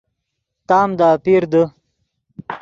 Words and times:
تام 0.67 0.89
دے 0.99 1.07
اپیر 1.17 1.43
دے 1.51 1.63